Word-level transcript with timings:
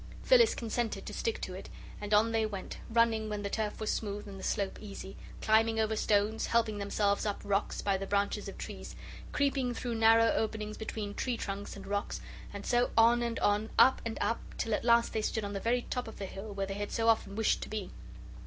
Phyllis 0.23 0.55
consented 0.55 1.05
to 1.05 1.13
stick 1.13 1.39
to 1.41 1.53
it 1.53 1.69
and 2.01 2.11
on 2.11 2.31
they 2.31 2.43
went, 2.43 2.79
running 2.89 3.29
when 3.29 3.43
the 3.43 3.51
turf 3.51 3.79
was 3.79 3.91
smooth 3.91 4.27
and 4.27 4.39
the 4.39 4.43
slope 4.43 4.79
easy, 4.81 5.15
climbing 5.43 5.79
over 5.79 5.95
stones, 5.95 6.47
helping 6.47 6.79
themselves 6.79 7.23
up 7.23 7.39
rocks 7.43 7.83
by 7.83 7.97
the 7.97 8.07
branches 8.07 8.47
of 8.49 8.57
trees, 8.57 8.95
creeping 9.31 9.75
through 9.75 9.93
narrow 9.93 10.31
openings 10.31 10.75
between 10.75 11.13
tree 11.13 11.37
trunks 11.37 11.75
and 11.75 11.85
rocks, 11.85 12.19
and 12.51 12.65
so 12.65 12.89
on 12.97 13.21
and 13.21 13.37
on, 13.41 13.69
up 13.77 14.01
and 14.03 14.17
up, 14.21 14.41
till 14.57 14.73
at 14.73 14.83
last 14.83 15.13
they 15.13 15.21
stood 15.21 15.43
on 15.43 15.53
the 15.53 15.59
very 15.59 15.83
top 15.91 16.07
of 16.07 16.17
the 16.17 16.25
hill 16.25 16.51
where 16.51 16.65
they 16.65 16.73
had 16.73 16.91
so 16.91 17.07
often 17.07 17.35
wished 17.35 17.61
to 17.61 17.69
be. 17.69 17.91